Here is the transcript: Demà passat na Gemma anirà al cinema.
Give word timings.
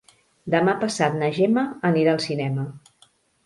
Demà 0.53 0.73
passat 0.83 1.19
na 1.21 1.31
Gemma 1.37 1.67
anirà 1.93 2.17
al 2.17 2.27
cinema. 2.27 2.69